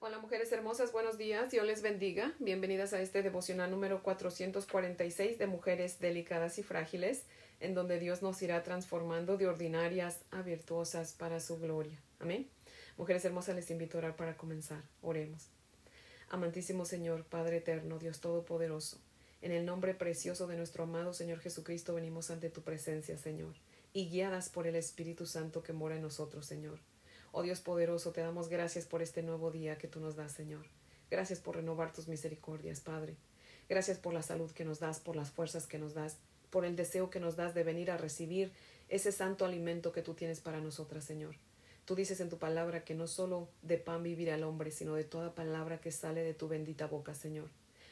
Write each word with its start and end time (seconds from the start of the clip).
Hola 0.00 0.20
mujeres 0.20 0.52
hermosas, 0.52 0.92
buenos 0.92 1.18
días, 1.18 1.50
Dios 1.50 1.66
les 1.66 1.82
bendiga. 1.82 2.32
Bienvenidas 2.38 2.92
a 2.92 3.00
este 3.00 3.20
devocional 3.20 3.68
número 3.68 4.00
446 4.04 5.38
de 5.38 5.46
Mujeres 5.48 5.98
Delicadas 5.98 6.60
y 6.60 6.62
Frágiles, 6.62 7.24
en 7.58 7.74
donde 7.74 7.98
Dios 7.98 8.22
nos 8.22 8.40
irá 8.40 8.62
transformando 8.62 9.36
de 9.36 9.48
ordinarias 9.48 10.20
a 10.30 10.42
virtuosas 10.42 11.14
para 11.14 11.40
su 11.40 11.58
gloria. 11.58 11.98
Amén. 12.20 12.48
Mujeres 12.96 13.24
hermosas, 13.24 13.56
les 13.56 13.72
invito 13.72 13.98
a 13.98 13.98
orar 13.98 14.14
para 14.14 14.36
comenzar. 14.36 14.84
Oremos. 15.02 15.48
Amantísimo 16.28 16.84
Señor, 16.84 17.24
Padre 17.24 17.56
eterno, 17.56 17.98
Dios 17.98 18.20
Todopoderoso, 18.20 19.00
en 19.42 19.50
el 19.50 19.66
nombre 19.66 19.94
precioso 19.94 20.46
de 20.46 20.56
nuestro 20.56 20.84
amado 20.84 21.12
Señor 21.12 21.40
Jesucristo 21.40 21.94
venimos 21.94 22.30
ante 22.30 22.50
tu 22.50 22.62
presencia, 22.62 23.18
Señor, 23.18 23.56
y 23.92 24.08
guiadas 24.08 24.48
por 24.48 24.68
el 24.68 24.76
Espíritu 24.76 25.26
Santo 25.26 25.64
que 25.64 25.72
mora 25.72 25.96
en 25.96 26.02
nosotros, 26.02 26.46
Señor. 26.46 26.78
Oh 27.30 27.42
Dios 27.42 27.60
poderoso, 27.60 28.12
te 28.12 28.22
damos 28.22 28.48
gracias 28.48 28.86
por 28.86 29.02
este 29.02 29.22
nuevo 29.22 29.50
día 29.50 29.76
que 29.76 29.86
tú 29.86 30.00
nos 30.00 30.16
das, 30.16 30.32
Señor. 30.32 30.64
Gracias 31.10 31.40
por 31.40 31.56
renovar 31.56 31.92
tus 31.92 32.08
misericordias, 32.08 32.80
Padre. 32.80 33.16
Gracias 33.68 33.98
por 33.98 34.14
la 34.14 34.22
salud 34.22 34.50
que 34.50 34.64
nos 34.64 34.80
das, 34.80 34.98
por 34.98 35.14
las 35.14 35.30
fuerzas 35.30 35.66
que 35.66 35.78
nos 35.78 35.92
das, 35.92 36.16
por 36.50 36.64
el 36.64 36.74
deseo 36.74 37.10
que 37.10 37.20
nos 37.20 37.36
das 37.36 37.54
de 37.54 37.64
venir 37.64 37.90
a 37.90 37.98
recibir 37.98 38.50
ese 38.88 39.12
santo 39.12 39.44
alimento 39.44 39.92
que 39.92 40.00
tú 40.00 40.14
tienes 40.14 40.40
para 40.40 40.60
nosotras, 40.60 41.04
Señor. 41.04 41.36
Tú 41.84 41.94
dices 41.94 42.20
en 42.20 42.30
tu 42.30 42.38
palabra 42.38 42.84
que 42.84 42.94
no 42.94 43.06
solo 43.06 43.48
de 43.62 43.76
pan 43.76 44.02
vivirá 44.02 44.34
el 44.34 44.44
hombre, 44.44 44.70
sino 44.70 44.94
de 44.94 45.04
toda 45.04 45.34
palabra 45.34 45.80
que 45.80 45.92
sale 45.92 46.22
de 46.22 46.34
tu 46.34 46.48
bendita 46.48 46.86
boca, 46.86 47.14
Señor. 47.14 47.50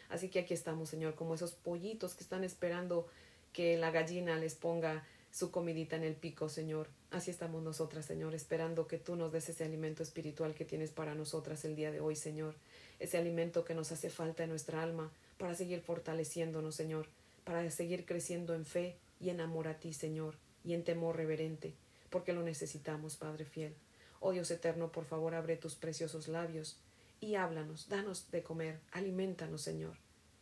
Así 0.08 0.30
que 0.30 0.40
aquí 0.40 0.54
estamos, 0.54 0.88
Señor, 0.88 1.14
como 1.14 1.34
esos 1.34 1.52
pollitos 1.52 2.14
que 2.14 2.22
están 2.22 2.44
esperando 2.44 3.06
que 3.52 3.76
la 3.76 3.90
gallina 3.90 4.36
les 4.36 4.54
ponga 4.54 5.04
su 5.30 5.50
comidita 5.50 5.96
en 5.96 6.04
el 6.04 6.14
pico, 6.14 6.48
Señor. 6.48 6.88
Así 7.10 7.30
estamos 7.30 7.62
nosotras, 7.62 8.06
Señor, 8.06 8.34
esperando 8.34 8.86
que 8.86 8.98
tú 8.98 9.16
nos 9.16 9.32
des 9.32 9.48
ese 9.48 9.64
alimento 9.64 10.02
espiritual 10.02 10.54
que 10.54 10.64
tienes 10.64 10.90
para 10.90 11.14
nosotras 11.14 11.64
el 11.64 11.76
día 11.76 11.90
de 11.90 12.00
hoy, 12.00 12.16
Señor. 12.16 12.54
Ese 12.98 13.18
alimento 13.18 13.64
que 13.64 13.74
nos 13.74 13.92
hace 13.92 14.10
falta 14.10 14.44
en 14.44 14.50
nuestra 14.50 14.82
alma 14.82 15.12
para 15.38 15.54
seguir 15.54 15.80
fortaleciéndonos, 15.80 16.74
Señor, 16.74 17.06
para 17.44 17.70
seguir 17.70 18.06
creciendo 18.06 18.54
en 18.54 18.64
fe 18.64 18.96
y 19.20 19.30
en 19.30 19.40
amor 19.40 19.68
a 19.68 19.78
ti, 19.78 19.92
Señor, 19.92 20.36
y 20.64 20.74
en 20.74 20.84
temor 20.84 21.16
reverente, 21.16 21.74
porque 22.10 22.32
lo 22.32 22.42
necesitamos, 22.42 23.16
Padre 23.16 23.44
fiel. 23.44 23.74
Oh 24.20 24.32
Dios 24.32 24.50
eterno, 24.50 24.90
por 24.90 25.04
favor, 25.04 25.34
abre 25.34 25.56
tus 25.56 25.74
preciosos 25.74 26.28
labios 26.28 26.78
y 27.20 27.34
háblanos, 27.34 27.88
danos 27.88 28.30
de 28.30 28.42
comer, 28.42 28.80
alimentanos, 28.92 29.62
Señor. 29.62 29.96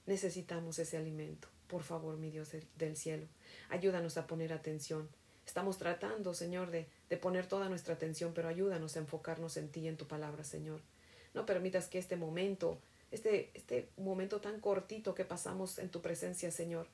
Necesitamos 0.06 0.78
ese 0.78 0.96
alimento. 0.96 1.48
Por 1.68 1.82
favor, 1.82 2.16
mi 2.16 2.30
Dios 2.30 2.50
del 2.76 2.96
cielo, 2.96 3.26
ayúdanos 3.68 4.16
a 4.16 4.26
poner 4.26 4.52
atención. 4.52 5.08
Estamos 5.46 5.78
tratando, 5.78 6.34
Señor, 6.34 6.70
de, 6.70 6.86
de 7.08 7.16
poner 7.16 7.46
toda 7.46 7.68
nuestra 7.68 7.94
atención, 7.94 8.32
pero 8.34 8.48
ayúdanos 8.48 8.96
a 8.96 9.00
enfocarnos 9.00 9.56
en 9.56 9.68
ti 9.68 9.80
y 9.80 9.88
en 9.88 9.96
tu 9.96 10.06
palabra, 10.06 10.44
Señor. 10.44 10.80
No 11.34 11.46
permitas 11.46 11.88
que 11.88 11.98
este 11.98 12.16
momento, 12.16 12.78
este, 13.10 13.50
este 13.54 13.88
momento 13.96 14.40
tan 14.40 14.60
cortito 14.60 15.14
que 15.14 15.24
pasamos 15.24 15.78
en 15.78 15.90
tu 15.90 16.00
presencia, 16.00 16.50
Señor, 16.50 16.86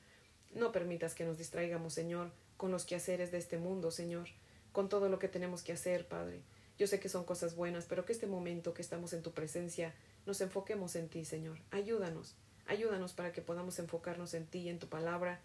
no 0.53 0.71
permitas 0.71 1.15
que 1.15 1.25
nos 1.25 1.37
distraigamos, 1.37 1.93
Señor, 1.93 2.31
con 2.57 2.71
los 2.71 2.85
quehaceres 2.85 3.31
de 3.31 3.37
este 3.37 3.57
mundo, 3.57 3.91
Señor, 3.91 4.27
con 4.71 4.89
todo 4.89 5.09
lo 5.09 5.19
que 5.19 5.27
tenemos 5.27 5.63
que 5.63 5.73
hacer, 5.73 6.07
Padre. 6.07 6.41
Yo 6.77 6.87
sé 6.87 6.99
que 6.99 7.09
son 7.09 7.23
cosas 7.23 7.55
buenas, 7.55 7.85
pero 7.85 8.05
que 8.05 8.13
este 8.13 8.27
momento 8.27 8.73
que 8.73 8.81
estamos 8.81 9.13
en 9.13 9.21
tu 9.21 9.31
presencia 9.31 9.93
nos 10.25 10.41
enfoquemos 10.41 10.95
en 10.95 11.09
ti, 11.09 11.25
Señor. 11.25 11.59
Ayúdanos. 11.69 12.35
Ayúdanos 12.67 13.13
para 13.13 13.31
que 13.31 13.41
podamos 13.41 13.79
enfocarnos 13.79 14.33
en 14.33 14.45
ti 14.45 14.59
y 14.59 14.69
en 14.69 14.79
tu 14.79 14.87
palabra, 14.87 15.39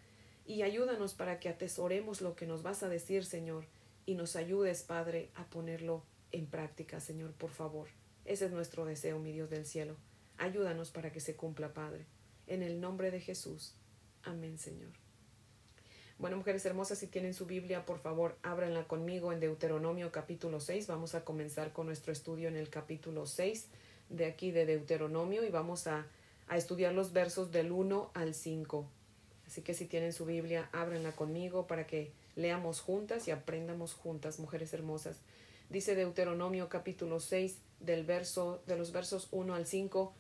y 0.46 0.62
ayúdanos 0.62 1.14
para 1.14 1.40
que 1.40 1.48
atesoremos 1.48 2.20
lo 2.20 2.36
que 2.36 2.46
nos 2.46 2.62
vas 2.62 2.82
a 2.82 2.88
decir, 2.88 3.24
Señor, 3.24 3.64
y 4.06 4.14
nos 4.14 4.36
ayudes, 4.36 4.82
Padre, 4.82 5.30
a 5.34 5.44
ponerlo 5.44 6.02
en 6.32 6.46
práctica, 6.46 7.00
Señor, 7.00 7.32
por 7.32 7.50
favor. 7.50 7.88
Ese 8.24 8.46
es 8.46 8.52
nuestro 8.52 8.84
deseo, 8.84 9.18
mi 9.18 9.32
Dios 9.32 9.50
del 9.50 9.66
cielo. 9.66 9.96
Ayúdanos 10.38 10.90
para 10.90 11.10
que 11.12 11.20
se 11.20 11.34
cumpla, 11.34 11.72
Padre. 11.72 12.06
En 12.46 12.62
el 12.62 12.80
nombre 12.80 13.10
de 13.10 13.20
Jesús. 13.20 13.74
Amén, 14.22 14.58
Señor. 14.58 14.92
Bueno, 16.18 16.36
mujeres 16.36 16.64
hermosas, 16.64 16.98
si 16.98 17.08
tienen 17.08 17.34
su 17.34 17.44
Biblia, 17.46 17.84
por 17.84 17.98
favor, 17.98 18.38
ábranla 18.42 18.88
conmigo 18.88 19.32
en 19.32 19.40
Deuteronomio 19.40 20.12
capítulo 20.12 20.60
6. 20.60 20.86
Vamos 20.86 21.14
a 21.14 21.24
comenzar 21.24 21.72
con 21.72 21.86
nuestro 21.86 22.12
estudio 22.12 22.48
en 22.48 22.56
el 22.56 22.70
capítulo 22.70 23.26
6 23.26 23.68
de 24.08 24.24
aquí 24.24 24.50
de 24.50 24.64
Deuteronomio 24.64 25.44
y 25.44 25.50
vamos 25.50 25.86
a 25.86 26.06
a 26.48 26.56
estudiar 26.56 26.92
los 26.92 27.12
versos 27.12 27.52
del 27.52 27.72
1 27.72 28.10
al 28.14 28.34
5. 28.34 28.88
Así 29.46 29.62
que 29.62 29.74
si 29.74 29.86
tienen 29.86 30.12
su 30.12 30.24
Biblia, 30.24 30.68
ábrenla 30.72 31.12
conmigo 31.12 31.66
para 31.66 31.86
que 31.86 32.12
leamos 32.34 32.80
juntas 32.80 33.28
y 33.28 33.30
aprendamos 33.30 33.94
juntas, 33.94 34.38
mujeres 34.38 34.72
hermosas. 34.72 35.18
Dice 35.70 35.94
Deuteronomio 35.94 36.68
capítulo 36.68 37.20
6 37.20 37.58
del 37.80 38.04
verso 38.04 38.62
de 38.66 38.76
los 38.76 38.92
versos 38.92 39.28
1 39.30 39.54
al 39.54 39.66
5. 39.66 40.12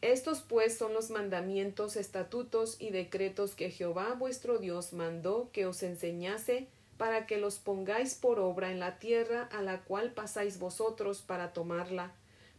Estos 0.00 0.40
pues 0.40 0.76
son 0.76 0.92
los 0.92 1.10
mandamientos, 1.10 1.96
estatutos 1.96 2.76
y 2.80 2.90
decretos 2.90 3.54
que 3.54 3.70
Jehová 3.70 4.14
vuestro 4.14 4.58
Dios 4.58 4.92
mandó 4.92 5.50
que 5.52 5.64
os 5.64 5.82
enseñase 5.82 6.66
para 6.98 7.26
que 7.26 7.38
los 7.38 7.58
pongáis 7.58 8.14
por 8.14 8.38
obra 8.38 8.70
en 8.70 8.80
la 8.80 8.98
tierra 8.98 9.48
a 9.52 9.62
la 9.62 9.82
cual 9.82 10.12
pasáis 10.12 10.58
vosotros 10.58 11.22
para 11.22 11.52
tomarla 11.52 12.12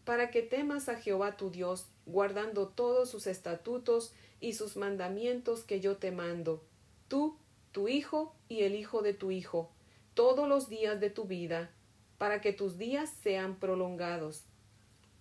para 0.05 0.31
que 0.31 0.41
temas 0.41 0.89
a 0.89 0.95
Jehová 0.95 1.37
tu 1.37 1.49
Dios, 1.49 1.87
guardando 2.05 2.67
todos 2.67 3.09
sus 3.09 3.27
estatutos 3.27 4.13
y 4.41 4.53
sus 4.53 4.75
mandamientos 4.75 5.63
que 5.63 5.79
yo 5.79 5.97
te 5.97 6.11
mando, 6.11 6.63
tú, 7.07 7.37
tu 7.71 7.87
hijo 7.87 8.35
y 8.49 8.63
el 8.63 8.75
hijo 8.75 9.01
de 9.01 9.13
tu 9.13 9.31
hijo, 9.31 9.71
todos 10.13 10.47
los 10.47 10.67
días 10.67 10.99
de 10.99 11.09
tu 11.09 11.25
vida, 11.25 11.71
para 12.17 12.41
que 12.41 12.53
tus 12.53 12.77
días 12.77 13.09
sean 13.23 13.55
prolongados. 13.55 14.43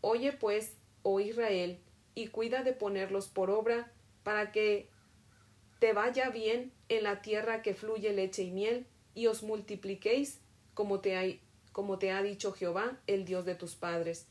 Oye 0.01 0.33
pues, 0.33 0.75
oh 1.03 1.21
Israel, 1.21 1.79
y 2.15 2.29
cuida 2.29 2.63
de 2.63 2.73
ponerlos 2.73 3.29
por 3.29 3.51
obra, 3.51 3.93
para 4.25 4.53
que 4.53 4.89
te 5.79 5.93
vaya 5.93 6.31
bien 6.31 6.73
en 6.89 7.05
la 7.05 7.23
tierra 7.23 7.63
que 7.63 7.75
fluye 7.75 8.13
leche 8.13 8.43
y 8.43 8.51
miel, 8.51 8.87
y 9.15 9.29
os 9.29 9.43
multipliquéis, 9.43 10.41
como 10.75 11.01
te 11.01 11.41
como 11.71 11.99
te 11.99 12.11
ha 12.11 12.23
dicho 12.23 12.53
Jehová, 12.53 12.99
el 13.07 13.25
Dios 13.25 13.47
de 13.47 13.55
tus 13.55 13.75
padres 13.77 14.27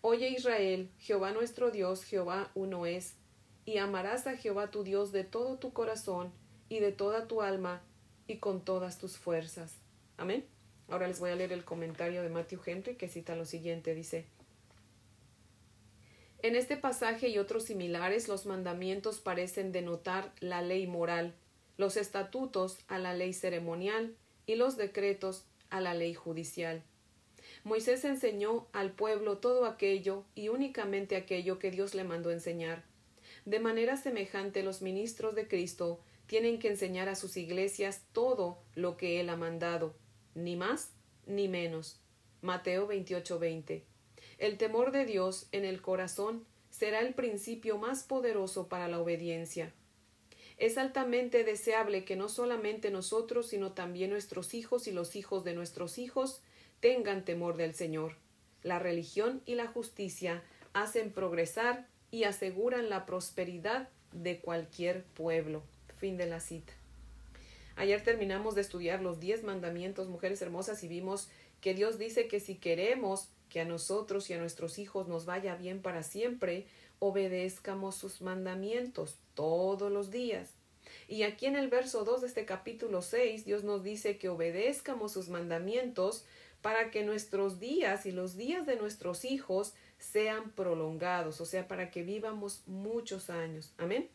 Oye 0.00 0.28
Israel, 0.28 0.90
Jehová 0.98 1.32
nuestro 1.32 1.70
Dios, 1.70 2.04
Jehová 2.04 2.50
uno 2.54 2.86
es, 2.86 3.14
y 3.64 3.78
amarás 3.78 4.26
a 4.26 4.36
Jehová 4.36 4.70
tu 4.70 4.84
Dios 4.84 5.12
de 5.12 5.24
todo 5.24 5.58
tu 5.58 5.72
corazón 5.72 6.32
y 6.68 6.78
de 6.78 6.92
toda 6.92 7.26
tu 7.26 7.42
alma 7.42 7.82
y 8.26 8.36
con 8.36 8.64
todas 8.64 8.98
tus 8.98 9.18
fuerzas. 9.18 9.74
Amén. 10.16 10.46
Ahora 10.88 11.08
les 11.08 11.20
voy 11.20 11.30
a 11.30 11.36
leer 11.36 11.52
el 11.52 11.64
comentario 11.64 12.22
de 12.22 12.30
Matthew 12.30 12.60
Henry 12.64 12.94
que 12.96 13.08
cita 13.08 13.36
lo 13.36 13.44
siguiente, 13.44 13.94
dice, 13.94 14.26
en 16.40 16.54
este 16.54 16.76
pasaje 16.76 17.28
y 17.28 17.38
otros 17.38 17.64
similares 17.64 18.28
los 18.28 18.46
mandamientos 18.46 19.18
parecen 19.18 19.72
denotar 19.72 20.32
la 20.38 20.62
ley 20.62 20.86
moral, 20.86 21.34
los 21.76 21.96
estatutos 21.96 22.78
a 22.86 22.98
la 22.98 23.12
ley 23.12 23.32
ceremonial 23.32 24.16
y 24.46 24.54
los 24.54 24.76
decretos 24.76 25.46
a 25.68 25.80
la 25.80 25.94
ley 25.94 26.14
judicial. 26.14 26.84
Moisés 27.64 28.04
enseñó 28.04 28.66
al 28.72 28.92
pueblo 28.92 29.38
todo 29.38 29.66
aquello 29.66 30.24
y 30.34 30.48
únicamente 30.48 31.16
aquello 31.16 31.58
que 31.58 31.70
Dios 31.70 31.94
le 31.94 32.04
mandó 32.04 32.30
enseñar. 32.30 32.84
De 33.44 33.60
manera 33.60 33.96
semejante 33.96 34.62
los 34.62 34.82
ministros 34.82 35.34
de 35.34 35.48
Cristo 35.48 36.00
tienen 36.26 36.58
que 36.58 36.68
enseñar 36.68 37.08
a 37.08 37.14
sus 37.14 37.36
iglesias 37.36 38.02
todo 38.12 38.58
lo 38.74 38.96
que 38.96 39.20
Él 39.20 39.30
ha 39.30 39.36
mandado, 39.36 39.94
ni 40.34 40.56
más 40.56 40.92
ni 41.26 41.48
menos. 41.48 42.00
Mateo 42.42 42.86
28:20. 42.86 43.82
El 44.38 44.56
temor 44.58 44.92
de 44.92 45.04
Dios 45.04 45.48
en 45.52 45.64
el 45.64 45.82
corazón 45.82 46.46
será 46.70 47.00
el 47.00 47.14
principio 47.14 47.78
más 47.78 48.04
poderoso 48.04 48.68
para 48.68 48.88
la 48.88 49.00
obediencia. 49.00 49.72
Es 50.58 50.76
altamente 50.76 51.44
deseable 51.44 52.04
que 52.04 52.16
no 52.16 52.28
solamente 52.28 52.90
nosotros, 52.90 53.48
sino 53.48 53.72
también 53.72 54.10
nuestros 54.10 54.54
hijos 54.54 54.86
y 54.86 54.92
los 54.92 55.16
hijos 55.16 55.44
de 55.44 55.54
nuestros 55.54 55.98
hijos 55.98 56.42
tengan 56.80 57.24
temor 57.24 57.56
del 57.56 57.74
Señor. 57.74 58.16
La 58.62 58.78
religión 58.78 59.42
y 59.46 59.54
la 59.54 59.66
justicia 59.66 60.42
hacen 60.72 61.12
progresar 61.12 61.86
y 62.10 62.24
aseguran 62.24 62.88
la 62.88 63.06
prosperidad 63.06 63.88
de 64.12 64.40
cualquier 64.40 65.04
pueblo. 65.04 65.62
Fin 65.98 66.16
de 66.16 66.26
la 66.26 66.40
cita. 66.40 66.72
Ayer 67.76 68.02
terminamos 68.02 68.54
de 68.54 68.62
estudiar 68.62 69.02
los 69.02 69.20
diez 69.20 69.44
mandamientos, 69.44 70.08
mujeres 70.08 70.42
hermosas, 70.42 70.82
y 70.82 70.88
vimos 70.88 71.28
que 71.60 71.74
Dios 71.74 71.98
dice 71.98 72.26
que 72.26 72.40
si 72.40 72.56
queremos 72.56 73.28
que 73.48 73.60
a 73.60 73.64
nosotros 73.64 74.28
y 74.30 74.34
a 74.34 74.38
nuestros 74.38 74.78
hijos 74.78 75.08
nos 75.08 75.24
vaya 75.24 75.54
bien 75.54 75.80
para 75.80 76.02
siempre, 76.02 76.66
obedezcamos 76.98 77.94
sus 77.94 78.20
mandamientos 78.20 79.16
todos 79.34 79.90
los 79.90 80.10
días. 80.10 80.50
Y 81.06 81.22
aquí 81.22 81.46
en 81.46 81.56
el 81.56 81.68
verso 81.68 82.04
2 82.04 82.22
de 82.22 82.26
este 82.26 82.44
capítulo 82.44 83.02
6, 83.02 83.44
Dios 83.44 83.64
nos 83.64 83.82
dice 83.82 84.18
que 84.18 84.28
obedezcamos 84.28 85.12
sus 85.12 85.28
mandamientos 85.28 86.24
para 86.62 86.90
que 86.90 87.04
nuestros 87.04 87.60
días 87.60 88.06
y 88.06 88.12
los 88.12 88.36
días 88.36 88.66
de 88.66 88.76
nuestros 88.76 89.24
hijos 89.24 89.74
sean 89.98 90.50
prolongados, 90.50 91.40
o 91.40 91.44
sea, 91.44 91.68
para 91.68 91.90
que 91.90 92.02
vivamos 92.02 92.62
muchos 92.66 93.30
años. 93.30 93.72
Amén. 93.78 94.08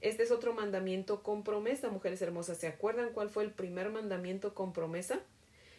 Este 0.00 0.22
es 0.22 0.30
otro 0.30 0.52
mandamiento 0.52 1.22
con 1.22 1.42
promesa, 1.42 1.88
mujeres 1.88 2.20
hermosas. 2.22 2.58
¿Se 2.58 2.66
acuerdan 2.66 3.12
cuál 3.12 3.30
fue 3.30 3.44
el 3.44 3.50
primer 3.50 3.90
mandamiento 3.90 4.54
con 4.54 4.72
promesa? 4.72 5.20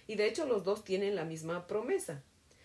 Y 0.07 0.15
de 0.15 0.27
hecho 0.27 0.45
los 0.45 0.63
dos 0.63 0.83
tienen 0.83 1.15
la 1.15 1.25
misma 1.25 1.67
promesa. 1.67 2.23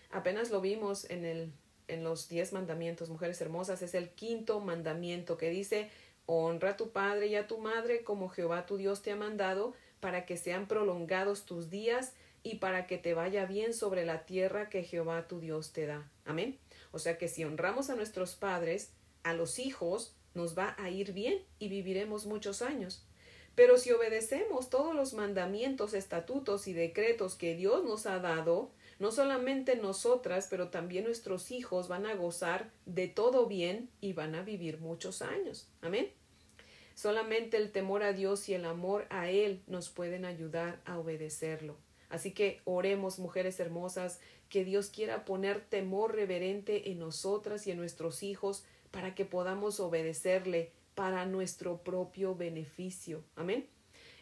Apenas 0.09 0.49
lo 0.49 0.61
vimos 0.61 1.09
en 1.09 1.25
el 1.25 1.53
en 1.87 2.03
los 2.03 2.29
diez 2.29 2.53
mandamientos, 2.53 3.09
mujeres 3.09 3.41
hermosas, 3.41 3.81
es 3.81 3.93
el 3.93 4.09
quinto 4.09 4.59
mandamiento 4.59 5.37
que 5.37 5.49
dice 5.49 5.89
honra 6.25 6.71
a 6.71 6.77
tu 6.77 6.91
padre 6.91 7.27
y 7.27 7.35
a 7.35 7.47
tu 7.47 7.57
madre 7.57 8.03
como 8.03 8.29
Jehová 8.29 8.65
tu 8.65 8.77
Dios 8.77 9.01
te 9.01 9.11
ha 9.11 9.15
mandado, 9.15 9.73
para 9.99 10.25
que 10.25 10.37
sean 10.37 10.67
prolongados 10.67 11.45
tus 11.45 11.69
días 11.69 12.13
y 12.43 12.55
para 12.55 12.85
que 12.87 12.97
te 12.97 13.13
vaya 13.13 13.45
bien 13.45 13.73
sobre 13.73 14.05
la 14.05 14.25
tierra 14.25 14.69
que 14.69 14.83
Jehová 14.83 15.27
tu 15.27 15.39
Dios 15.39 15.71
te 15.71 15.85
da. 15.85 16.11
Amén. 16.25 16.59
O 16.91 16.99
sea 16.99 17.17
que 17.17 17.27
si 17.27 17.43
honramos 17.45 17.89
a 17.89 17.95
nuestros 17.95 18.35
padres, 18.35 18.91
a 19.23 19.33
los 19.33 19.59
hijos, 19.59 20.13
nos 20.33 20.57
va 20.57 20.75
a 20.77 20.89
ir 20.89 21.13
bien 21.13 21.41
y 21.57 21.69
viviremos 21.69 22.25
muchos 22.25 22.61
años. 22.61 23.05
Pero 23.55 23.77
si 23.77 23.91
obedecemos 23.91 24.69
todos 24.69 24.95
los 24.95 25.13
mandamientos, 25.13 25.93
estatutos 25.93 26.67
y 26.67 26.73
decretos 26.73 27.35
que 27.35 27.55
Dios 27.55 27.83
nos 27.83 28.07
ha 28.07 28.19
dado, 28.19 28.71
no 28.99 29.11
solamente 29.11 29.75
nosotras, 29.75 30.47
pero 30.49 30.69
también 30.69 31.05
nuestros 31.05 31.51
hijos 31.51 31.87
van 31.87 32.05
a 32.05 32.15
gozar 32.15 32.71
de 32.85 33.07
todo 33.07 33.45
bien 33.45 33.89
y 34.01 34.13
van 34.13 34.35
a 34.35 34.43
vivir 34.43 34.79
muchos 34.79 35.21
años. 35.21 35.67
Amén. 35.81 36.11
Solamente 36.95 37.57
el 37.57 37.71
temor 37.71 38.03
a 38.03 38.13
Dios 38.13 38.49
y 38.49 38.53
el 38.53 38.65
amor 38.65 39.05
a 39.09 39.29
Él 39.29 39.61
nos 39.67 39.89
pueden 39.89 40.25
ayudar 40.25 40.79
a 40.85 40.97
obedecerlo. 40.97 41.75
Así 42.13 42.31
que 42.31 42.61
oremos, 42.63 43.17
mujeres 43.17 43.59
hermosas, 43.59 44.19
que 44.47 44.63
Dios 44.63 44.91
quiera 44.91 45.25
poner 45.25 45.61
temor 45.61 46.13
reverente 46.13 46.91
en 46.91 46.99
nosotras 46.99 47.65
y 47.65 47.71
en 47.71 47.77
nuestros 47.77 48.21
hijos 48.21 48.63
para 48.91 49.15
que 49.15 49.25
podamos 49.25 49.79
obedecerle 49.79 50.69
para 50.93 51.25
nuestro 51.25 51.77
propio 51.79 52.35
beneficio. 52.35 53.23
Amén. 53.35 53.65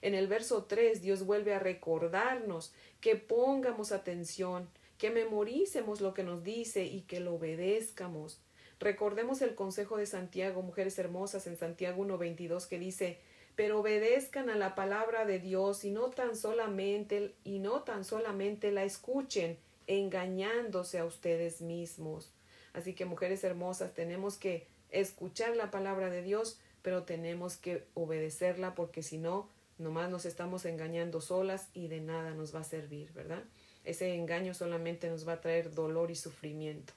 En 0.01 0.15
el 0.15 0.27
verso 0.27 0.63
3 0.63 1.01
Dios 1.01 1.25
vuelve 1.25 1.53
a 1.53 1.59
recordarnos 1.59 2.71
que 3.01 3.17
pongamos 3.17 3.91
atención, 3.91 4.69
que 4.97 5.09
memoricemos 5.09 5.99
lo 5.99 6.13
que 6.13 6.23
nos 6.23 6.45
dice 6.45 6.85
y 6.85 7.01
que 7.01 7.19
lo 7.19 7.35
obedezcamos. 7.35 8.39
Recordemos 8.79 9.41
el 9.41 9.53
consejo 9.53 9.97
de 9.97 10.05
Santiago, 10.05 10.61
mujeres 10.61 10.97
hermosas, 10.97 11.45
en 11.45 11.57
Santiago 11.57 12.05
1.22 12.05 12.69
que 12.69 12.79
dice, 12.79 13.19
pero 13.55 13.79
obedezcan 13.79 14.49
a 14.49 14.55
la 14.55 14.75
palabra 14.75 15.25
de 15.25 15.39
Dios 15.39 15.83
y 15.83 15.91
no 15.91 16.09
tan 16.09 16.35
solamente 16.35 17.33
y 17.43 17.59
no 17.59 17.83
tan 17.83 18.05
solamente 18.05 18.71
la 18.71 18.83
escuchen, 18.83 19.57
engañándose 19.87 20.99
a 20.99 21.05
ustedes 21.05 21.61
mismos. 21.61 22.31
Así 22.73 22.93
que 22.93 23.05
mujeres 23.05 23.43
hermosas, 23.43 23.93
tenemos 23.93 24.37
que 24.37 24.65
escuchar 24.89 25.55
la 25.55 25.71
palabra 25.71 26.09
de 26.09 26.21
Dios, 26.21 26.59
pero 26.81 27.03
tenemos 27.03 27.57
que 27.57 27.85
obedecerla 27.93 28.75
porque 28.75 29.03
si 29.03 29.17
no, 29.17 29.49
nomás 29.77 30.09
nos 30.09 30.25
estamos 30.25 30.65
engañando 30.65 31.21
solas 31.21 31.69
y 31.73 31.87
de 31.87 32.01
nada 32.01 32.31
nos 32.31 32.55
va 32.55 32.59
a 32.61 32.65
servir, 32.65 33.11
¿verdad? 33.13 33.43
Ese 33.83 34.15
engaño 34.15 34.53
solamente 34.53 35.09
nos 35.09 35.27
va 35.27 35.33
a 35.33 35.41
traer 35.41 35.73
dolor 35.73 36.11
y 36.11 36.15
sufrimiento. 36.15 36.93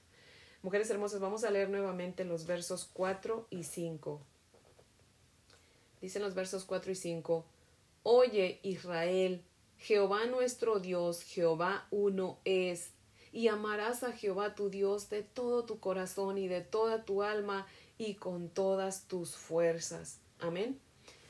Mujeres 0.61 0.89
hermosas, 0.89 1.19
vamos 1.19 1.43
a 1.43 1.51
leer 1.51 1.69
nuevamente 1.69 2.25
los 2.25 2.45
versos 2.45 2.89
4 2.93 3.47
y 3.49 3.63
5. 3.63 4.21
Dicen 6.05 6.21
los 6.21 6.35
versos 6.35 6.65
4 6.65 6.91
y 6.91 6.95
5. 6.95 7.43
Oye, 8.03 8.59
Israel, 8.61 9.41
Jehová 9.79 10.27
nuestro 10.27 10.79
Dios, 10.79 11.23
Jehová 11.23 11.87
uno 11.89 12.37
es, 12.45 12.91
y 13.31 13.47
amarás 13.47 14.03
a 14.03 14.11
Jehová 14.11 14.53
tu 14.53 14.69
Dios 14.69 15.09
de 15.09 15.23
todo 15.23 15.65
tu 15.65 15.79
corazón 15.79 16.37
y 16.37 16.47
de 16.47 16.61
toda 16.61 17.05
tu 17.05 17.23
alma 17.23 17.65
y 17.97 18.13
con 18.13 18.49
todas 18.49 19.07
tus 19.07 19.35
fuerzas. 19.35 20.19
Amén. 20.37 20.79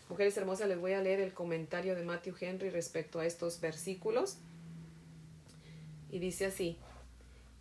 Mujeres 0.10 0.36
hermosas, 0.36 0.68
les 0.68 0.77
voy 0.77 0.92
a 0.92 1.00
leer 1.00 1.22
el 1.22 1.33
comentario 1.33 1.95
de 1.95 2.04
Matthew 2.04 2.36
Henry 2.42 2.69
respecto 2.69 3.19
a 3.19 3.25
estos 3.25 3.62
versículos. 3.62 4.39
Y 6.12 6.19
dice 6.19 6.48
así, 6.48 6.77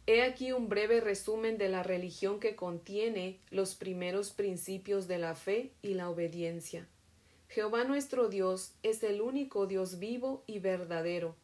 He 0.09 0.23
aquí 0.23 0.51
un 0.51 0.69
breve 0.69 1.01
resumen 1.01 1.59
de 1.59 1.69
la 1.69 1.85
religión 1.85 2.41
que 2.41 2.57
contiene 2.57 3.39
los 3.53 3.77
primeros 3.77 4.31
principios 4.31 5.07
de 5.07 5.19
la 5.19 5.37
fe 5.37 5.71
y 5.81 5.95
la 5.95 6.11
obediencia. 6.11 6.89
Jehová 7.55 7.85
nuestro 7.85 8.29
Dios 8.29 8.73
es 8.83 9.05
el 9.05 9.21
único 9.21 9.69
Dios 9.69 10.01
vivo 10.01 10.43
y 10.49 10.59
verdadero. 10.59 11.37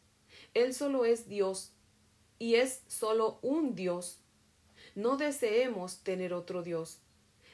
Él 0.53 0.73
solo 0.73 1.05
es 1.05 1.29
Dios 1.29 1.71
y 2.37 2.55
es 2.55 2.81
solo 2.87 3.39
un 3.41 3.75
Dios. 3.75 4.19
No 4.93 5.15
deseemos 5.15 6.03
tener 6.03 6.33
otro 6.33 6.63
Dios. 6.63 6.99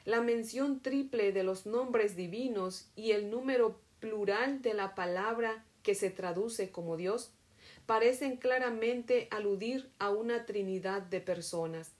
La 0.05 0.21
mención 0.21 0.79
triple 0.79 1.31
de 1.33 1.43
los 1.43 1.67
nombres 1.67 2.15
divinos 2.15 2.89
y 2.95 3.11
el 3.11 3.29
número 3.29 3.79
plural 3.99 4.63
de 4.63 4.73
la 4.73 4.95
palabra 4.95 5.63
que 5.83 5.93
se 5.93 6.09
traduce 6.09 6.71
como 6.71 6.97
Dios 6.97 7.29
parecen 7.85 8.37
claramente 8.37 9.27
aludir 9.29 9.91
a 9.99 10.09
una 10.09 10.47
trinidad 10.47 11.03
de 11.03 11.21
personas. 11.21 11.91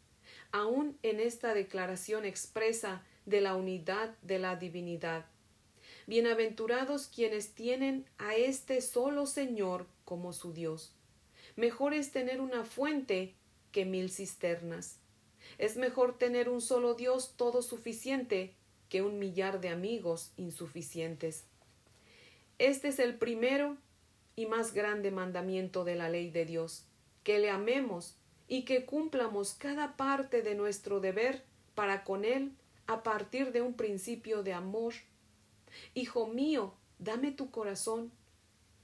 Aún 0.51 0.98
en 1.03 1.19
esta 1.19 1.53
declaración 1.53 2.25
expresa 2.25 3.03
de 3.27 3.42
la 3.42 3.56
unidad 3.56 4.15
de 4.24 4.39
la 4.39 4.56
divinidad. 4.56 5.27
Bienaventurados 6.09 7.07
quienes 7.07 7.54
tienen 7.54 8.06
a 8.18 8.33
este 8.33 8.80
solo 8.80 9.25
Señor 9.25 9.86
como 10.06 10.31
su 10.31 10.54
Dios. 10.54 10.94
Mejor 11.57 11.94
es 11.94 12.13
tener 12.13 12.39
una 12.39 12.63
fuente 12.63 13.36
que 13.74 13.83
mil 13.83 14.09
cisternas. 14.09 15.00
Es 15.57 15.75
mejor 15.75 16.18
tener 16.18 16.48
un 16.48 16.62
solo 16.62 16.94
Dios 16.94 17.33
todo 17.36 17.62
suficiente 17.62 18.54
que 18.88 19.01
un 19.01 19.19
millar 19.19 19.59
de 19.59 19.68
amigos 19.68 20.31
insuficientes. 20.38 21.44
Este 22.57 22.88
es 22.88 23.00
el 23.00 23.15
primero 23.15 23.75
y 24.38 24.45
más 24.45 24.74
grande 24.74 25.12
mandamiento 25.12 25.83
de 25.83 25.95
la 25.95 26.07
ley 26.07 26.30
de 26.30 26.45
Dios, 26.45 26.86
que 27.25 27.38
le 27.38 27.50
amemos 27.50 28.15
y 28.48 28.63
que 28.63 28.86
cumplamos 28.86 29.56
cada 29.56 29.98
parte 29.98 30.42
de 30.42 30.56
nuestro 30.56 31.01
deber 31.01 31.44
para 31.75 32.06
con 32.06 32.24
Él 32.24 32.53
a 32.86 33.03
partir 33.03 33.51
de 33.51 33.62
un 33.62 33.74
principio 33.74 34.42
de 34.42 34.53
amor. 34.53 34.94
Hijo 35.94 36.27
mío, 36.27 36.74
dame 37.00 37.31
tu 37.31 37.51
corazón. 37.51 38.12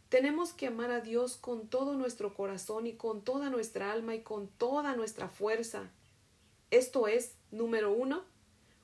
Tenemos 0.10 0.54
que 0.54 0.68
amar 0.68 0.92
a 0.92 1.02
Dios 1.02 1.38
con 1.38 1.68
todo 1.68 1.96
nuestro 1.96 2.34
corazón 2.34 2.86
y 2.86 2.94
con 2.94 3.24
toda 3.24 3.50
nuestra 3.50 3.92
alma 3.92 4.16
y 4.16 4.22
con 4.22 4.48
toda 4.48 4.96
nuestra 4.96 5.28
fuerza. 5.28 5.92
Esto 6.70 7.08
es, 7.08 7.36
número 7.52 7.92
uno, 7.92 8.24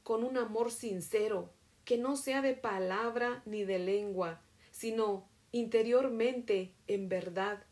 con 0.04 0.24
un 0.24 0.38
amor 0.38 0.72
sincero, 0.72 1.50
que 1.86 1.98
no 1.98 2.16
sea 2.16 2.42
de 2.42 2.54
palabra 2.54 3.44
ni 3.46 3.64
de 3.64 3.80
lengua, 3.80 4.42
sino 4.72 5.28
interiormente 5.52 6.74
en 6.88 7.10
verdad. 7.10 7.64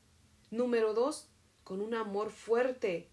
Número 0.51 0.94
dos, 0.94 1.30
con 1.63 1.81
un 1.81 1.94
amor 1.94 2.31
fuerte. 2.31 3.10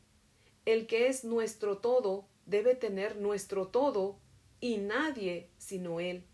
El 0.65 0.87
que 0.87 1.09
es 1.09 1.25
nuestro 1.25 1.79
todo 1.79 2.27
debe 2.47 2.75
tener 2.75 3.17
nuestro 3.17 3.69
todo 3.69 4.19
y 4.61 4.79
nadie 4.79 5.51
sino 5.59 6.01
Él. 6.01 6.25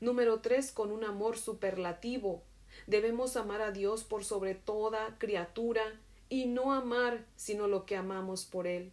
Número 0.00 0.40
tres, 0.40 0.72
con 0.72 0.90
un 0.90 1.04
amor 1.04 1.38
superlativo. 1.38 2.42
Debemos 2.86 3.36
amar 3.36 3.62
a 3.62 3.70
Dios 3.70 4.04
por 4.04 4.24
sobre 4.24 4.54
toda 4.54 5.16
criatura 5.18 5.82
y 6.28 6.46
no 6.46 6.72
amar 6.72 7.24
sino 7.36 7.68
lo 7.68 7.86
que 7.86 7.96
amamos 7.96 8.44
por 8.44 8.66
Él. 8.66 8.92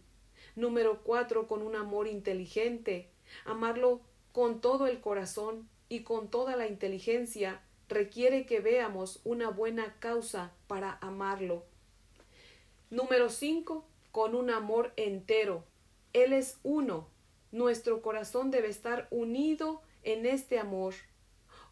Número 0.54 1.02
cuatro, 1.02 1.48
con 1.48 1.62
un 1.62 1.76
amor 1.76 2.06
inteligente. 2.06 3.08
Amarlo 3.44 4.00
con 4.32 4.60
todo 4.60 4.86
el 4.86 5.00
corazón 5.00 5.68
y 5.88 6.02
con 6.02 6.28
toda 6.28 6.56
la 6.56 6.66
inteligencia 6.66 7.60
requiere 7.88 8.46
que 8.46 8.60
veamos 8.60 9.20
una 9.24 9.50
buena 9.50 9.96
causa 9.98 10.52
para 10.66 10.98
amarlo. 11.00 11.64
Número 12.90 13.28
5. 13.28 13.84
Con 14.10 14.34
un 14.34 14.50
amor 14.50 14.92
entero. 14.96 15.64
Él 16.12 16.32
es 16.32 16.58
uno. 16.62 17.08
Nuestro 17.50 18.02
corazón 18.02 18.50
debe 18.50 18.68
estar 18.68 19.08
unido 19.10 19.82
en 20.02 20.26
este 20.26 20.58
amor. 20.58 20.94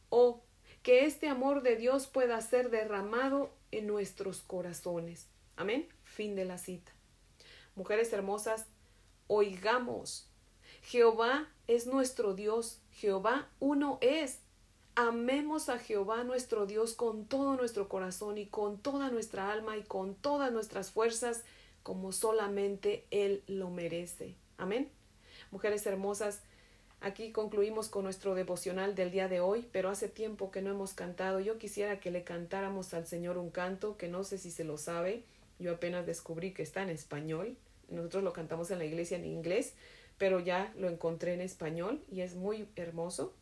O 0.09 0.43
que 0.83 1.05
este 1.05 1.29
amor 1.29 1.63
de 1.63 1.77
Dios 1.77 2.07
pueda 2.07 2.41
ser 2.41 2.71
derramado 2.71 3.51
en 3.71 3.87
nuestros 3.87 4.43
corazones. 4.43 5.29
Amén. 5.57 5.89
Fin 6.03 6.37
de 6.37 6.45
la 6.45 6.59
cita. 6.59 6.93
Mujeres 7.75 8.13
hermosas, 8.13 8.67
oigamos. 9.27 10.29
Jehová 10.83 11.49
es 11.67 11.87
nuestro 11.87 12.35
Dios. 12.35 12.81
Jehová 12.91 13.49
uno 13.61 13.99
es. 14.01 14.41
Amemos 14.97 15.69
a 15.69 15.79
Jehová 15.79 16.25
nuestro 16.25 16.67
Dios 16.67 16.95
con 16.95 17.27
todo 17.27 17.57
nuestro 17.57 17.89
corazón 17.89 18.39
y 18.39 18.47
con 18.47 18.79
toda 18.79 19.11
nuestra 19.11 19.53
alma 19.53 19.77
y 19.77 19.83
con 19.83 20.15
todas 20.15 20.53
nuestras 20.53 20.91
fuerzas, 20.91 21.45
como 21.83 22.13
solamente 22.13 23.07
Él 23.11 23.45
lo 23.47 23.71
merece. 23.71 24.37
Amén. 24.59 24.91
Mujeres 25.51 25.87
hermosas, 25.87 26.43
aquí 27.01 27.33
concluimos 27.33 27.89
con 27.89 28.05
nuestro 28.05 28.35
devocional 28.35 28.95
del 28.95 29.11
día 29.11 29.29
de 29.29 29.41
hoy, 29.41 29.69
pero 29.73 29.89
hace 29.89 30.09
tiempo 30.09 30.51
que 30.51 30.63
no 30.63 30.71
hemos 30.71 30.95
cantado. 30.95 31.41
Yo 31.41 31.59
quisiera 31.59 32.01
que 32.01 32.11
le 32.11 32.25
cantáramos 32.25 32.95
al 32.95 33.07
Señor 33.07 33.39
un 33.39 33.51
canto 33.51 33.97
que 33.97 34.09
no 34.09 34.25
sé 34.25 34.39
si 34.39 34.51
se 34.51 34.65
lo 34.65 34.79
sabe. 34.79 35.25
Yo 35.59 35.73
apenas 35.73 36.07
descubrí 36.07 36.53
que 36.53 36.63
está 36.63 36.83
en 36.83 36.91
español. 36.91 37.57
Nosotros 37.89 38.23
lo 38.23 38.33
cantamos 38.33 38.71
en 38.71 38.79
la 38.79 38.85
iglesia 38.85 39.17
en 39.17 39.25
inglés, 39.25 39.75
pero 40.19 40.41
ya 40.41 40.73
lo 40.77 40.89
encontré 40.89 41.35
en 41.35 41.41
español 41.41 42.03
y 42.11 42.21
es 42.21 42.35
muy 42.35 42.69
hermoso. 42.77 43.35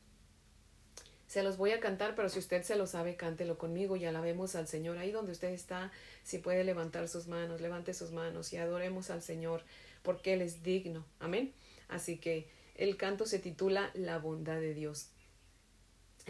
Se 1.28 1.42
los 1.42 1.58
voy 1.58 1.72
a 1.72 1.80
cantar, 1.80 2.14
pero 2.14 2.30
si 2.30 2.38
usted 2.38 2.62
se 2.62 2.76
lo 2.76 2.86
sabe, 2.86 3.14
cántelo 3.14 3.58
conmigo 3.58 3.96
y 3.96 4.06
alabemos 4.06 4.54
al 4.54 4.66
Señor. 4.66 4.96
Ahí 4.96 5.10
donde 5.10 5.32
usted 5.32 5.50
está, 5.50 5.92
si 6.24 6.38
puede 6.38 6.64
levantar 6.64 7.06
sus 7.06 7.26
manos, 7.26 7.60
levante 7.60 7.92
sus 7.92 8.12
manos 8.12 8.52
y 8.54 8.56
adoremos 8.56 9.10
al 9.10 9.20
Señor, 9.20 9.62
porque 10.02 10.32
Él 10.32 10.40
es 10.40 10.62
digno. 10.62 11.04
Amén. 11.20 11.52
Así 11.88 12.16
que 12.16 12.48
el 12.78 12.96
canto 12.96 13.26
se 13.26 13.38
titula 13.38 13.90
La 13.92 14.18
bondad 14.18 14.58
de 14.58 14.72
Dios. 14.72 15.10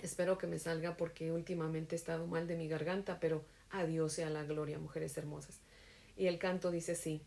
Espero 0.03 0.37
que 0.37 0.49
me 0.49 0.59
salga 0.59 0.97
porque 0.97 1.31
últimamente 1.31 1.95
he 1.95 1.99
estado 1.99 2.27
mal 2.27 2.49
de 2.49 2.57
mi 2.57 2.67
garganta, 2.67 3.21
pero 3.21 3.45
a 3.71 3.87
Dios 3.87 4.15
sea 4.15 4.31
la 4.31 4.43
gloria, 4.43 4.81
mujeres 4.81 5.17
hermosas. 5.17 5.61
Y 6.17 6.27
el 6.27 6.41
canto 6.41 6.73
dice 6.73 6.93
así. 6.93 7.23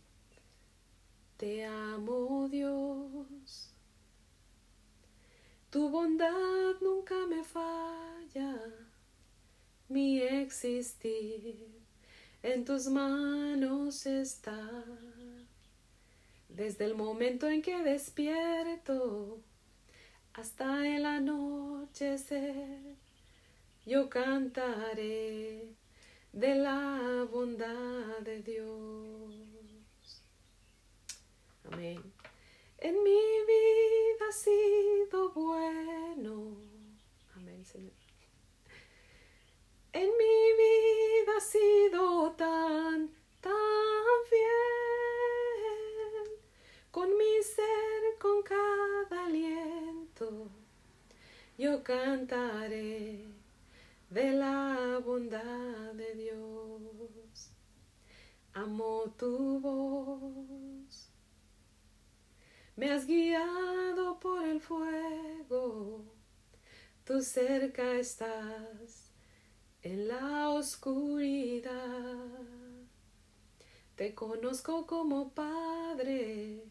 Te 1.37 1.63
amo 1.63 2.49
Dios 2.49 3.71
tu 5.71 5.89
bondad 5.89 6.81
nunca 6.81 7.15
me 7.27 7.45
falla, 7.45 8.59
mi 9.87 10.19
existir 10.21 11.65
en 12.43 12.65
tus 12.65 12.87
manos 12.87 14.05
está. 14.05 14.83
Desde 16.55 16.85
el 16.85 16.95
momento 16.95 17.47
en 17.47 17.61
que 17.61 17.81
despierto 17.81 19.39
hasta 20.33 20.85
el 20.87 21.05
anochecer, 21.05 22.95
yo 23.85 24.09
cantaré 24.09 25.75
de 26.33 26.55
la 26.55 27.25
bondad 27.31 28.19
de 28.19 28.41
Dios. 28.41 30.23
Amén. 31.71 32.03
En 32.79 33.01
mi 33.01 33.11
vida 33.11 34.25
ha 34.29 34.33
sido 34.33 35.31
bueno. 35.31 36.57
Amén, 37.35 37.63
Señor. 37.63 37.93
En 39.93 40.05
mi 40.05 40.53
vida 40.63 41.37
ha 41.37 41.41
sido 41.41 42.31
tan, 42.31 43.09
tan 43.39 44.17
fiel. 44.29 44.71
Con 46.91 47.09
mi 47.17 47.43
ser, 47.43 48.19
con 48.19 48.43
cada 48.43 49.25
aliento, 49.25 50.49
yo 51.57 51.83
cantaré 51.83 53.25
de 54.09 54.31
la 54.33 54.99
bondad 55.03 55.93
de 55.93 56.15
Dios. 56.15 57.49
Amo 58.53 59.13
tu 59.17 59.59
voz 59.59 61.11
me 62.81 62.89
has 62.89 63.05
guiado 63.05 64.19
por 64.19 64.43
el 64.43 64.59
fuego, 64.59 66.03
tú 67.03 67.21
cerca 67.21 67.93
estás 67.93 69.11
en 69.83 70.07
la 70.07 70.49
oscuridad. 70.49 71.69
Te 73.95 74.15
conozco 74.15 74.87
como 74.87 75.29
Padre 75.29 76.63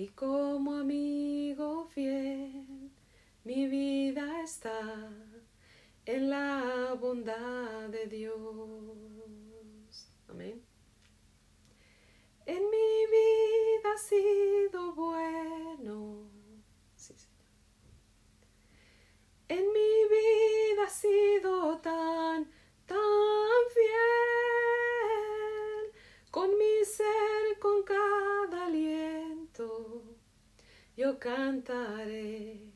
y 0.00 0.08
como 0.08 0.76
amigo 0.76 1.86
fiel. 1.88 2.90
Mi 3.44 3.68
vida 3.68 4.42
está 4.42 4.80
en 6.06 6.30
la 6.30 6.96
bondad 6.98 7.90
de 7.90 8.06
Dios. 8.06 8.38
Amén. 10.26 10.64
En 12.46 12.62
mi 12.74 13.06
vida 13.16 13.92
ha 13.94 13.98
sido 13.98 14.94
bueno. 14.94 16.30
Sí, 16.96 17.14
En 19.48 19.64
mi 19.76 19.94
vida 20.14 20.84
ha 20.86 20.88
sido 20.88 21.78
tan, 21.78 22.50
tan 22.86 23.60
fiel. 23.74 24.00
Con 26.30 26.56
mi 26.56 26.84
ser, 26.86 27.58
con 27.60 27.82
cada 27.82 28.64
aliento, 28.64 29.09
yo 30.96 31.18
cantaré 31.18 32.72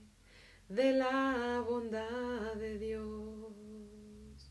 de 0.69 0.93
la 0.93 1.62
bondad 1.67 2.55
de 2.57 2.79
Dios. 2.79 4.50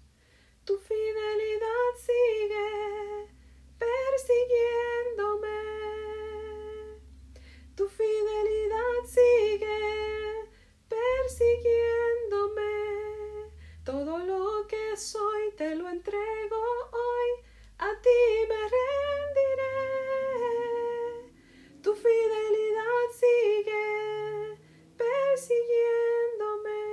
Tu 0.66 0.78
fidelidad 0.78 1.90
sigue 1.98 3.30
persiguiéndome. 3.78 5.62
Tu 7.75 7.88
fidelidad 7.88 9.06
sigue 9.06 9.82
persiguiéndome. 10.88 12.74
Todo 13.84 14.18
lo 14.20 14.66
que 14.68 14.98
soy 14.98 15.52
te 15.58 15.75
lo 15.75 15.88
entrego 15.90 16.62
hoy, 16.92 17.46
a 17.78 17.90
ti 18.02 18.20
me 18.50 18.70
fidelidad 22.04 23.04
sigue 23.22 23.86
persiguiéndome. 25.02 26.84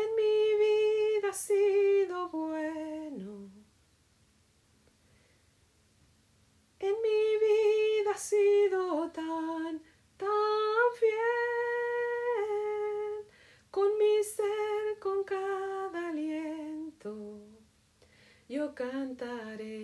En 0.00 0.08
mi 0.18 0.38
vida 0.64 1.28
ha 1.30 1.32
sido 1.32 2.16
bueno. 2.30 3.32
En 6.80 6.94
mi 7.06 7.22
vida 7.46 8.10
ha 8.10 8.18
sido 8.18 8.80
tan, 9.12 9.72
tan 10.16 10.84
fiel. 10.98 11.22
Con 13.70 13.88
mi 13.98 14.22
ser, 14.22 14.98
con 15.00 15.24
cada 15.24 16.08
aliento, 16.08 17.12
yo 18.48 18.74
cantaré 18.74 19.83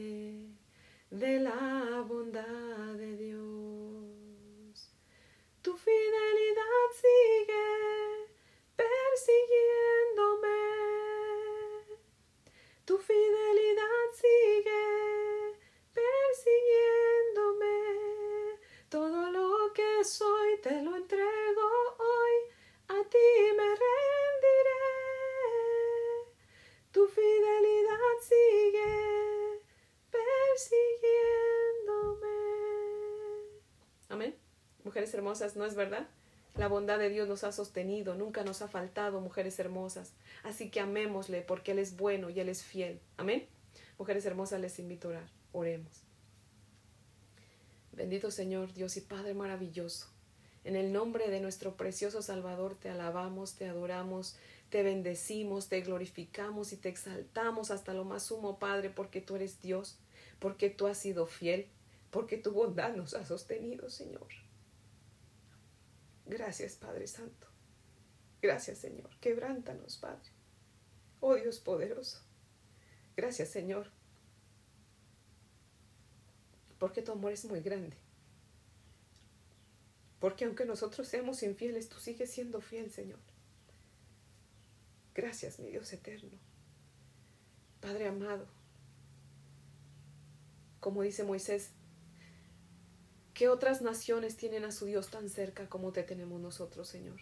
Mujeres 35.01 35.15
hermosas, 35.15 35.57
¿no 35.57 35.65
es 35.65 35.77
verdad? 35.77 36.07
La 36.57 36.69
bondad 36.69 36.99
de 36.99 37.09
Dios 37.09 37.27
nos 37.27 37.43
ha 37.45 37.53
sostenido, 37.53 38.15
nunca 38.17 38.45
nos 38.45 38.61
ha 38.61 38.69
faltado, 38.69 39.23
mujeres 39.23 39.59
hermosas. 39.59 40.13
Así 40.43 40.69
que 40.69 40.79
amémosle 40.79 41.41
porque 41.41 41.73
Él 41.73 41.79
es 41.79 41.97
bueno 41.97 42.29
y 42.29 42.39
Él 42.39 42.51
es 42.51 42.63
fiel. 42.63 43.01
Amén. 43.17 43.47
Mujeres 43.97 44.27
hermosas, 44.27 44.61
les 44.61 44.79
invito 44.79 45.09
a 45.09 45.13
orar. 45.13 45.31
Oremos. 45.53 46.03
Bendito 47.93 48.31
Señor, 48.31 48.75
Dios 48.75 48.99
y 48.99 49.01
Padre 49.01 49.33
maravilloso. 49.33 50.07
En 50.65 50.77
el 50.77 50.93
nombre 50.93 51.31
de 51.31 51.41
nuestro 51.41 51.79
precioso 51.79 52.21
Salvador 52.21 52.75
te 52.75 52.91
alabamos, 52.91 53.55
te 53.55 53.71
adoramos, 53.71 54.37
te 54.69 54.83
bendecimos, 54.83 55.71
te 55.71 55.81
glorificamos 55.81 56.75
y 56.75 56.77
te 56.77 56.91
exaltamos 56.91 57.71
hasta 57.71 57.95
lo 57.95 58.05
más 58.05 58.25
sumo, 58.25 58.59
Padre, 58.59 58.91
porque 58.91 59.23
tú 59.23 59.37
eres 59.37 59.63
Dios, 59.63 59.97
porque 60.41 60.69
tú 60.69 60.89
has 60.89 60.99
sido 60.99 61.25
fiel, 61.25 61.69
porque 62.11 62.37
tu 62.37 62.53
bondad 62.53 62.95
nos 62.95 63.15
ha 63.15 63.25
sostenido, 63.25 63.89
Señor. 63.89 64.29
Gracias, 66.31 66.77
Padre 66.77 67.09
Santo. 67.09 67.49
Gracias, 68.41 68.79
Señor. 68.79 69.11
Quebrántanos, 69.21 69.97
Padre. 69.97 70.31
Oh 71.19 71.35
Dios 71.35 71.59
poderoso. 71.59 72.21
Gracias, 73.17 73.49
Señor. 73.49 73.91
Porque 76.79 77.03
tu 77.03 77.11
amor 77.11 77.33
es 77.33 77.45
muy 77.47 77.61
grande. 77.61 77.97
Porque 80.21 80.45
aunque 80.45 80.65
nosotros 80.65 81.09
seamos 81.09 81.43
infieles, 81.43 81.89
tú 81.89 81.99
sigues 81.99 82.31
siendo 82.31 82.61
fiel, 82.61 82.93
Señor. 82.93 83.19
Gracias, 85.13 85.59
mi 85.59 85.69
Dios 85.69 85.93
eterno. 85.93 86.39
Padre 87.81 88.07
amado, 88.07 88.47
como 90.79 91.03
dice 91.03 91.25
Moisés, 91.25 91.73
¿qué 93.41 93.49
otras 93.49 93.81
naciones 93.81 94.37
tienen 94.37 94.65
a 94.65 94.71
su 94.71 94.85
Dios 94.85 95.09
tan 95.09 95.31
cerca 95.31 95.67
como 95.67 95.93
te 95.93 96.03
tenemos 96.03 96.39
nosotros, 96.43 96.89
Señor? 96.89 97.19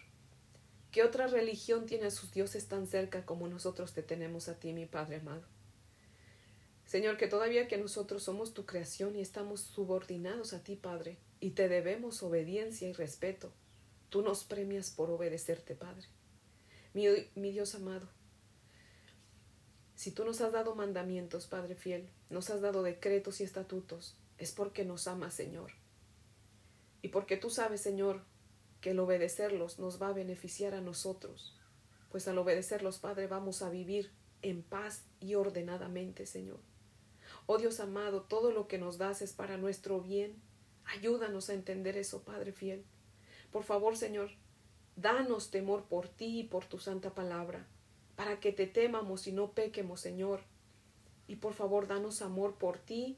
¿Qué 0.91 1.01
otra 1.01 1.27
religión 1.27 1.85
tiene 1.85 2.07
a 2.07 2.11
sus 2.11 2.33
dioses 2.33 2.67
tan 2.67 2.87
cerca 2.87 3.25
como 3.25 3.47
nosotros 3.47 3.93
te 3.93 4.03
tenemos 4.03 4.49
a 4.49 4.59
ti, 4.59 4.73
mi 4.73 4.85
Padre 4.85 5.15
amado? 5.15 5.43
Señor, 6.85 7.15
que 7.15 7.29
todavía 7.29 7.69
que 7.69 7.77
nosotros 7.77 8.21
somos 8.21 8.53
tu 8.53 8.65
creación 8.65 9.15
y 9.15 9.21
estamos 9.21 9.61
subordinados 9.61 10.51
a 10.51 10.61
ti, 10.61 10.75
Padre, 10.75 11.17
y 11.39 11.51
te 11.51 11.69
debemos 11.69 12.21
obediencia 12.21 12.89
y 12.89 12.91
respeto, 12.91 13.53
tú 14.09 14.21
nos 14.21 14.43
premias 14.43 14.91
por 14.91 15.09
obedecerte, 15.11 15.73
Padre. 15.73 16.05
Mi, 16.93 17.05
mi 17.35 17.53
Dios 17.53 17.75
amado, 17.75 18.09
si 19.95 20.11
tú 20.11 20.25
nos 20.25 20.41
has 20.41 20.51
dado 20.51 20.75
mandamientos, 20.75 21.47
Padre 21.47 21.75
fiel, 21.75 22.09
nos 22.29 22.49
has 22.49 22.59
dado 22.59 22.83
decretos 22.83 23.39
y 23.39 23.45
estatutos, 23.45 24.17
es 24.37 24.51
porque 24.51 24.83
nos 24.83 25.07
amas, 25.07 25.33
Señor. 25.33 25.71
Y 27.01 27.09
porque 27.09 27.37
tú 27.37 27.49
sabes, 27.49 27.81
Señor, 27.81 28.23
que 28.81 28.91
el 28.91 28.99
obedecerlos 28.99 29.79
nos 29.79 30.01
va 30.01 30.09
a 30.09 30.13
beneficiar 30.13 30.73
a 30.73 30.81
nosotros, 30.81 31.57
pues 32.09 32.27
al 32.27 32.37
obedecerlos, 32.37 32.99
Padre, 32.99 33.27
vamos 33.27 33.61
a 33.61 33.69
vivir 33.69 34.11
en 34.41 34.63
paz 34.63 35.05
y 35.19 35.35
ordenadamente, 35.35 36.25
Señor. 36.25 36.59
Oh 37.45 37.57
Dios 37.57 37.79
amado, 37.79 38.23
todo 38.23 38.51
lo 38.51 38.67
que 38.67 38.77
nos 38.77 38.97
das 38.97 39.21
es 39.21 39.33
para 39.33 39.57
nuestro 39.57 40.01
bien. 40.01 40.41
Ayúdanos 40.85 41.49
a 41.49 41.53
entender 41.53 41.97
eso, 41.97 42.23
Padre 42.23 42.51
fiel. 42.51 42.85
Por 43.51 43.63
favor, 43.63 43.97
Señor, 43.97 44.31
danos 44.95 45.51
temor 45.51 45.85
por 45.85 46.07
ti 46.07 46.39
y 46.39 46.43
por 46.43 46.65
tu 46.65 46.79
santa 46.79 47.13
palabra, 47.15 47.67
para 48.15 48.39
que 48.39 48.51
te 48.51 48.67
temamos 48.67 49.27
y 49.27 49.31
no 49.31 49.51
pequemos, 49.51 49.99
Señor. 49.99 50.41
Y 51.27 51.35
por 51.37 51.53
favor, 51.53 51.87
danos 51.87 52.21
amor 52.21 52.55
por 52.55 52.77
ti, 52.79 53.17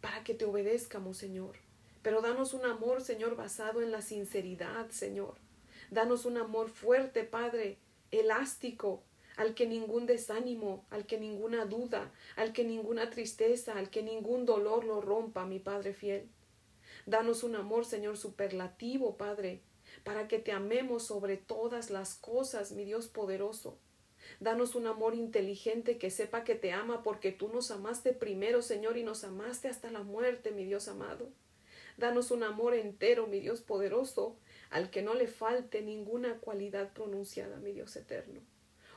para 0.00 0.24
que 0.24 0.34
te 0.34 0.44
obedezcamos, 0.44 1.16
Señor. 1.16 1.56
Pero 2.04 2.20
danos 2.20 2.52
un 2.52 2.66
amor, 2.66 3.00
Señor, 3.00 3.34
basado 3.34 3.80
en 3.80 3.90
la 3.90 4.02
sinceridad, 4.02 4.90
Señor. 4.90 5.36
Danos 5.90 6.26
un 6.26 6.36
amor 6.36 6.68
fuerte, 6.68 7.24
Padre, 7.24 7.78
elástico, 8.10 9.02
al 9.38 9.54
que 9.54 9.66
ningún 9.66 10.04
desánimo, 10.04 10.84
al 10.90 11.06
que 11.06 11.18
ninguna 11.18 11.64
duda, 11.64 12.12
al 12.36 12.52
que 12.52 12.62
ninguna 12.62 13.08
tristeza, 13.08 13.78
al 13.78 13.88
que 13.88 14.02
ningún 14.02 14.44
dolor 14.44 14.84
lo 14.84 15.00
rompa, 15.00 15.46
mi 15.46 15.60
Padre 15.60 15.94
fiel. 15.94 16.28
Danos 17.06 17.42
un 17.42 17.56
amor, 17.56 17.86
Señor, 17.86 18.18
superlativo, 18.18 19.16
Padre, 19.16 19.62
para 20.04 20.28
que 20.28 20.38
te 20.38 20.52
amemos 20.52 21.04
sobre 21.04 21.38
todas 21.38 21.88
las 21.88 22.16
cosas, 22.16 22.72
mi 22.72 22.84
Dios 22.84 23.08
poderoso. 23.08 23.78
Danos 24.40 24.74
un 24.74 24.86
amor 24.88 25.14
inteligente 25.14 25.96
que 25.96 26.10
sepa 26.10 26.44
que 26.44 26.54
te 26.54 26.70
ama 26.70 27.02
porque 27.02 27.32
tú 27.32 27.48
nos 27.48 27.70
amaste 27.70 28.12
primero, 28.12 28.60
Señor, 28.60 28.98
y 28.98 29.04
nos 29.04 29.24
amaste 29.24 29.68
hasta 29.68 29.90
la 29.90 30.02
muerte, 30.02 30.50
mi 30.50 30.66
Dios 30.66 30.86
amado. 30.88 31.30
Danos 31.96 32.32
un 32.32 32.42
amor 32.42 32.74
entero, 32.74 33.28
mi 33.28 33.38
Dios 33.38 33.60
poderoso, 33.60 34.36
al 34.70 34.90
que 34.90 35.02
no 35.02 35.14
le 35.14 35.28
falte 35.28 35.80
ninguna 35.80 36.38
cualidad 36.38 36.92
pronunciada, 36.92 37.56
mi 37.58 37.72
Dios 37.72 37.94
eterno. 37.94 38.40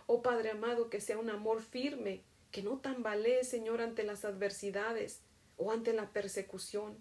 Oh 0.08 0.24
Padre 0.24 0.52
amado, 0.52 0.90
que 0.90 1.00
sea 1.00 1.20
un 1.20 1.30
amor 1.30 1.62
firme, 1.62 2.24
que 2.52 2.64
no 2.64 2.80
tambalee, 2.80 3.44
Señor, 3.44 3.82
ante 3.82 4.04
las 4.04 4.26
adversidades 4.26 5.22
o 5.58 5.72
ante 5.72 5.94
la 5.94 6.10
persecución. 6.12 6.98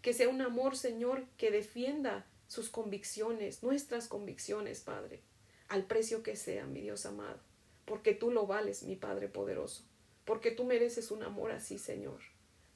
Que 0.00 0.12
sea 0.12 0.28
un 0.28 0.42
amor, 0.42 0.76
Señor, 0.76 1.24
que 1.36 1.50
defienda 1.50 2.26
sus 2.46 2.68
convicciones, 2.68 3.64
nuestras 3.64 4.06
convicciones, 4.06 4.80
Padre, 4.80 5.22
al 5.68 5.86
precio 5.86 6.22
que 6.22 6.36
sea, 6.36 6.66
mi 6.66 6.82
Dios 6.82 7.04
amado, 7.06 7.40
porque 7.84 8.14
tú 8.14 8.30
lo 8.30 8.46
vales, 8.46 8.84
mi 8.84 8.94
Padre 8.94 9.26
poderoso, 9.26 9.84
porque 10.24 10.52
tú 10.52 10.64
mereces 10.64 11.10
un 11.10 11.24
amor 11.24 11.50
así, 11.50 11.78
Señor. 11.78 12.20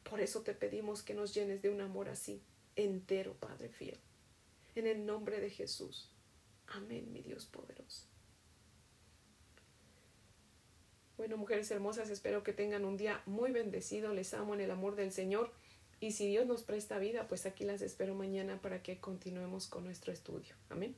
Por 0.09 0.21
eso 0.21 0.43
te 0.43 0.55
pedimos 0.55 1.03
que 1.03 1.15
nos 1.15 1.35
llenes 1.35 1.63
de 1.63 1.71
un 1.71 1.81
amor 1.81 2.09
así 2.09 2.43
entero, 2.77 3.35
Padre 3.35 3.69
fiel. 3.69 3.99
En 4.75 4.87
el 4.87 5.05
nombre 5.05 5.41
de 5.41 5.51
Jesús. 5.51 6.13
Amén, 6.69 7.13
mi 7.13 7.23
Dios 7.23 7.47
poderoso. 7.47 8.07
Bueno, 11.17 11.39
mujeres 11.39 11.71
hermosas, 11.71 12.11
espero 12.11 12.43
que 12.43 12.53
tengan 12.53 12.85
un 12.85 12.99
día 12.99 13.23
muy 13.25 13.51
bendecido. 13.51 14.13
Les 14.13 14.35
amo 14.35 14.55
en 14.55 14.61
el 14.61 14.71
amor 14.71 14.97
del 14.97 15.13
Señor. 15.13 15.51
Y 15.99 16.13
si 16.13 16.29
Dios 16.29 16.47
nos 16.47 16.63
presta 16.63 16.99
vida, 16.99 17.27
pues 17.27 17.47
aquí 17.47 17.65
las 17.65 17.81
espero 17.81 18.15
mañana 18.15 18.61
para 18.61 18.83
que 18.83 19.01
continuemos 19.01 19.67
con 19.67 19.85
nuestro 19.85 20.13
estudio. 20.13 20.55
Amén. 20.69 20.95